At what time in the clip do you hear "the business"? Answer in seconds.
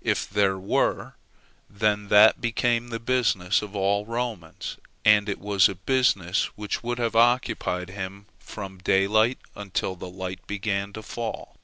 2.88-3.60